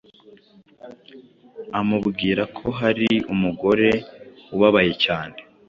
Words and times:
amubwira 1.79 2.43
ko 2.57 2.67
hari 2.79 3.09
umugore 3.33 3.89
ubabaye 4.55 4.93
cyane 5.03 5.37